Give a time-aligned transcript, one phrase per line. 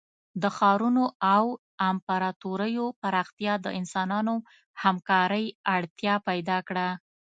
[0.41, 1.03] د ښارونو
[1.35, 1.45] او
[1.89, 4.35] امپراتوریو پراختیا د انسانانو
[4.83, 6.87] همکارۍ اړتیا پیدا کړه.